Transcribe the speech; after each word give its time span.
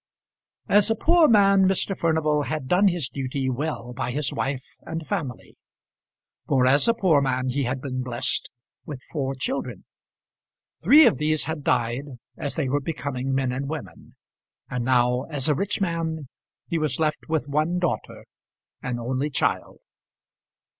As 0.67 0.89
a 0.89 0.95
poor 0.95 1.27
man 1.27 1.67
Mr. 1.67 1.95
Furnival 1.95 2.41
had 2.41 2.67
done 2.67 2.87
his 2.87 3.07
duty 3.07 3.51
well 3.51 3.93
by 3.93 4.09
his 4.09 4.33
wife 4.33 4.65
and 4.81 5.05
family, 5.05 5.59
for 6.47 6.65
as 6.65 6.87
a 6.87 6.95
poor 6.95 7.21
man 7.21 7.49
he 7.49 7.65
had 7.65 7.79
been 7.81 8.01
blessed 8.01 8.49
with 8.83 9.03
four 9.11 9.35
children. 9.35 9.85
Three 10.81 11.05
of 11.05 11.19
these 11.19 11.43
had 11.43 11.63
died 11.63 12.07
as 12.35 12.55
they 12.55 12.67
were 12.67 12.81
becoming 12.81 13.31
men 13.35 13.51
and 13.51 13.69
women, 13.69 14.15
and 14.71 14.83
now, 14.83 15.25
as 15.29 15.47
a 15.47 15.53
rich 15.53 15.79
man, 15.79 16.27
he 16.65 16.79
was 16.79 16.99
left 16.99 17.29
with 17.29 17.47
one 17.47 17.77
daughter, 17.77 18.25
an 18.81 18.97
only 18.97 19.29
child. 19.29 19.81